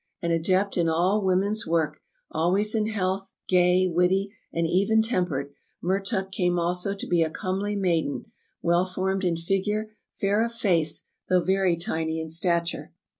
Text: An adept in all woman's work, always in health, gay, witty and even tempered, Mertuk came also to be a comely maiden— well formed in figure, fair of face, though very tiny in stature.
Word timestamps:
An 0.23 0.31
adept 0.31 0.77
in 0.77 0.89
all 0.89 1.23
woman's 1.23 1.67
work, 1.67 1.99
always 2.31 2.73
in 2.73 2.87
health, 2.87 3.35
gay, 3.47 3.85
witty 3.87 4.31
and 4.51 4.65
even 4.65 5.03
tempered, 5.03 5.53
Mertuk 5.79 6.31
came 6.31 6.57
also 6.57 6.95
to 6.95 7.05
be 7.05 7.21
a 7.21 7.29
comely 7.29 7.75
maiden— 7.75 8.25
well 8.63 8.87
formed 8.87 9.23
in 9.23 9.37
figure, 9.37 9.95
fair 10.15 10.43
of 10.43 10.53
face, 10.55 11.03
though 11.29 11.43
very 11.43 11.77
tiny 11.77 12.19
in 12.19 12.31
stature. 12.31 12.93